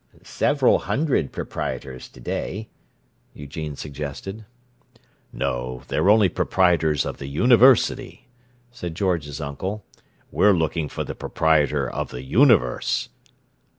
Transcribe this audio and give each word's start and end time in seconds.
"Several 0.23 0.79
hundred 0.79 1.31
proprietors 1.31 2.09
today," 2.09 2.69
Eugene 3.35 3.75
suggested. 3.75 4.45
"No; 5.31 5.83
they're 5.89 6.09
only 6.09 6.27
proprietors 6.27 7.05
of 7.05 7.19
the 7.19 7.27
university," 7.27 8.27
said 8.71 8.95
George's 8.95 9.39
uncle. 9.39 9.85
"We're 10.31 10.53
looking 10.53 10.89
for 10.89 11.03
the 11.03 11.13
proprietor 11.13 11.87
of 11.87 12.09
the 12.09 12.23
universe." 12.23 13.09